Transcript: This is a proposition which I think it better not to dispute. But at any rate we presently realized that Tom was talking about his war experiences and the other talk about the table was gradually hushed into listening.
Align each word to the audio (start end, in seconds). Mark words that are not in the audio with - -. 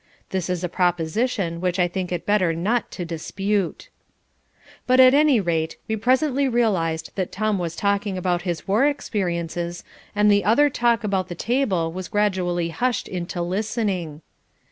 This 0.31 0.49
is 0.49 0.63
a 0.63 0.67
proposition 0.67 1.61
which 1.61 1.77
I 1.77 1.87
think 1.87 2.11
it 2.11 2.25
better 2.25 2.53
not 2.55 2.89
to 2.89 3.05
dispute. 3.05 3.89
But 4.87 4.99
at 4.99 5.13
any 5.13 5.39
rate 5.39 5.77
we 5.87 5.95
presently 5.95 6.47
realized 6.49 7.11
that 7.13 7.31
Tom 7.31 7.59
was 7.59 7.75
talking 7.75 8.17
about 8.17 8.41
his 8.41 8.67
war 8.67 8.83
experiences 8.87 9.83
and 10.15 10.31
the 10.31 10.43
other 10.43 10.71
talk 10.71 11.03
about 11.03 11.27
the 11.27 11.35
table 11.35 11.91
was 11.93 12.07
gradually 12.07 12.69
hushed 12.69 13.07
into 13.07 13.43
listening. 13.43 14.23